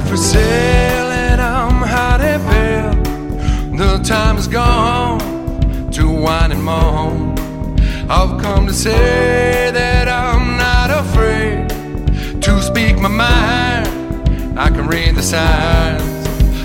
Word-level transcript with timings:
Not 0.00 0.08
for 0.08 0.16
sale 0.16 1.10
and 1.10 1.40
I'm 1.40 1.82
hot 1.82 2.20
and 2.20 2.42
pale. 2.48 3.76
The 3.76 4.02
time 4.02 4.36
is 4.36 4.48
gone 4.48 5.20
to 5.92 6.08
whine 6.08 6.52
and 6.52 6.62
moan. 6.62 7.38
I've 8.08 8.40
come 8.42 8.66
to 8.66 8.72
say 8.72 9.70
that 9.72 10.08
I'm 10.08 10.56
not 10.56 10.90
afraid 10.90 11.68
to 12.42 12.62
speak 12.62 12.98
my 12.98 13.08
mind. 13.08 14.58
I 14.58 14.68
can 14.70 14.86
read 14.86 15.14
the 15.14 15.22
signs. 15.22 16.02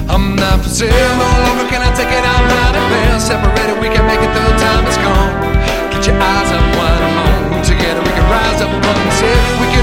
I'm 0.09 0.35
not 0.35 0.61
for 0.61 0.69
sale 0.69 1.15
no 1.17 1.29
longer. 1.45 1.65
Can 1.69 1.81
I 1.81 1.91
take 1.95 2.11
it 2.11 2.25
out 2.33 2.45
hot 2.55 2.75
and 2.75 2.87
pale? 2.91 3.19
Separated, 3.19 3.77
we 3.81 3.89
can 3.95 4.05
make 4.07 4.21
it 4.21 4.31
through. 4.33 4.55
Time 4.59 4.85
is 4.87 4.97
gone. 4.97 5.33
Get 5.91 6.07
your 6.07 6.17
eyes 6.21 6.51
up 6.51 6.65
wide 6.77 7.03
alone. 7.09 7.63
Together 7.63 8.01
we 8.01 8.11
can 8.17 8.27
rise 8.31 8.61
up 8.61 8.69
above 8.69 8.97
and 8.97 9.13
say 9.13 9.35
we 9.59 9.67
can 9.73 9.74